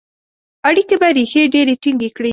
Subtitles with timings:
[0.67, 2.29] اړیکي به ریښې ډیري ټینګي کړي.